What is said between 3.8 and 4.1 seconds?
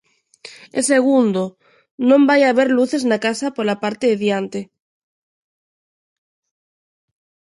parte